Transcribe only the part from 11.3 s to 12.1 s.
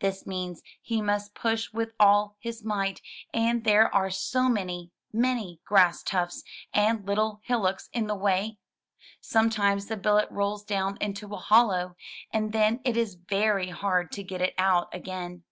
a hollow,